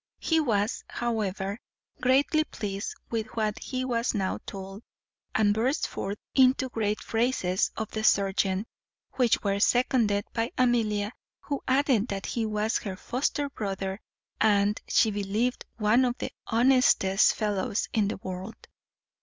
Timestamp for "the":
7.91-8.03, 16.17-16.31, 18.07-18.17